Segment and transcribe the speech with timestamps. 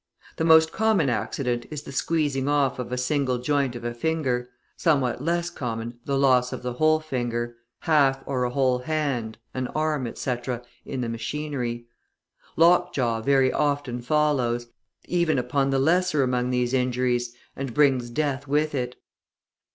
[0.37, 4.49] The most common accident is the squeezing off of a single joint of a finger,
[4.75, 9.67] somewhat less common the loss of the whole finger, half or a whole hand, an
[9.75, 11.85] arm, etc., in the machinery.
[12.57, 14.65] Lockjaw very often follows,
[15.05, 18.95] even upon the lesser among these injuries, and brings death with it.